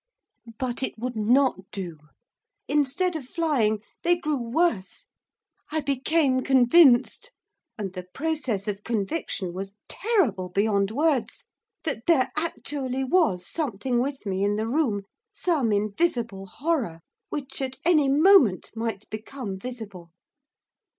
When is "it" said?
0.81-0.97